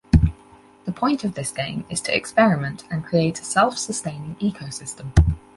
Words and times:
The 0.85 0.91
point 0.91 1.23
of 1.23 1.35
this 1.35 1.51
game 1.51 1.85
is 1.87 2.01
to 2.01 2.17
experiment 2.17 2.85
and 2.89 3.05
create 3.05 3.39
a 3.39 3.43
self-sustaining 3.43 4.35
ecosystem. 4.37 5.11